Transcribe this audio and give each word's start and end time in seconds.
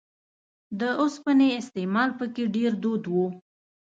د 0.79 0.81
اوسپنې 1.01 1.49
استعمال 1.59 2.09
په 2.19 2.25
کې 2.33 2.43
ډېر 2.55 2.71
دود 2.83 3.03
و 3.13 3.15